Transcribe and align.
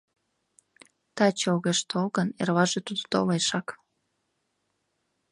Таче 1.15 1.47
огеш 1.55 1.79
тол 1.89 2.07
гын, 2.15 2.27
эрлаже 2.41 2.79
тудо 2.87 3.03
толешак. 3.11 3.67